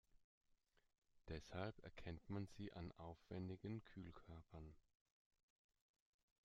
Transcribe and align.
Deshalb 1.27 1.77
erkennt 1.83 2.27
man 2.27 2.47
sie 2.47 2.73
an 2.73 2.91
aufwendigen 2.97 3.83
Kühlkörpern. 3.83 4.73